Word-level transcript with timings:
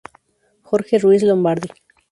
Jorge 0.63 0.97
Ruíz 0.97 1.21
Lombardi. 1.21 1.69